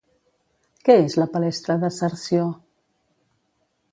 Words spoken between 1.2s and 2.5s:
la palestra de Cerció?